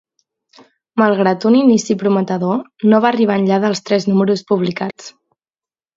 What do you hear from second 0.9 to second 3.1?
Malgrat un inici prometedor, no